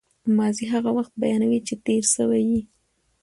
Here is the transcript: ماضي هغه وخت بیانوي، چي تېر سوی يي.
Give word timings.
ماضي 0.37 0.65
هغه 0.73 0.89
وخت 0.97 1.13
بیانوي، 1.21 1.59
چي 1.67 1.73
تېر 1.85 2.03
سوی 2.15 2.43
يي. 2.51 2.61